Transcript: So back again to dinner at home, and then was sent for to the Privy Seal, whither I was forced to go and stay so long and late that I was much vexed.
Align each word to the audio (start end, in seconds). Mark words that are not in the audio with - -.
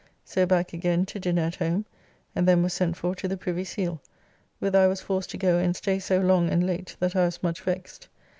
So 0.25 0.47
back 0.47 0.73
again 0.73 1.05
to 1.05 1.19
dinner 1.19 1.43
at 1.43 1.57
home, 1.57 1.85
and 2.35 2.47
then 2.47 2.63
was 2.63 2.73
sent 2.73 2.97
for 2.97 3.13
to 3.13 3.27
the 3.27 3.37
Privy 3.37 3.63
Seal, 3.63 4.01
whither 4.57 4.79
I 4.79 4.87
was 4.87 4.99
forced 5.01 5.29
to 5.29 5.37
go 5.37 5.59
and 5.59 5.75
stay 5.75 5.99
so 5.99 6.17
long 6.19 6.49
and 6.49 6.65
late 6.65 6.95
that 6.99 7.15
I 7.15 7.25
was 7.25 7.43
much 7.43 7.61
vexed. 7.61 8.07